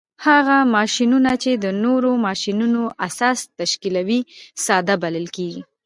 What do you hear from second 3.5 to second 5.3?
تشکیلوي ساده بلل